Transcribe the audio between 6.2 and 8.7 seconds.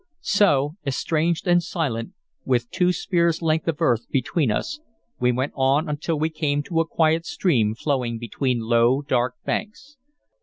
came to a quiet stream flowing between